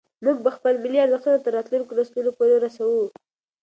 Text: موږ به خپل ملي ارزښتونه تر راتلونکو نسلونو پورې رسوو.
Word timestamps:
موږ 0.25 0.37
به 0.45 0.51
خپل 0.57 0.73
ملي 0.83 0.99
ارزښتونه 1.01 1.37
تر 1.45 1.51
راتلونکو 1.57 1.93
نسلونو 1.99 2.31
پورې 2.37 2.55
رسوو. 2.63 3.03